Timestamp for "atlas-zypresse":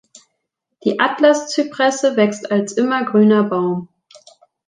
0.99-2.17